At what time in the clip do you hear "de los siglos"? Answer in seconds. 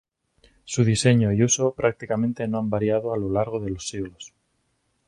3.59-4.33